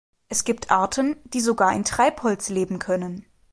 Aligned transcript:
Es 0.29 0.45
gibt 0.45 0.71
Arten, 0.71 1.15
die 1.25 1.41
sogar 1.41 1.75
in 1.75 1.83
Treibholz 1.83 2.49
leben 2.49 2.79
können. 2.79 3.23